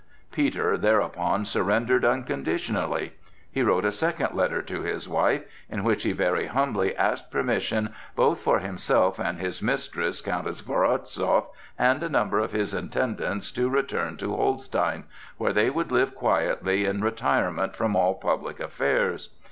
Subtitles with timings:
[0.31, 3.13] Peter thereupon surrendered unconditionally.
[3.51, 7.93] He wrote a second letter to his wife, in which he very humbly asked permission
[8.15, 13.69] both for himself and his mistress, Countess Woronzow, and a number of his attendants to
[13.69, 15.03] return to Holstein,
[15.37, 19.29] where they would live quietly in retirement from all public affairs.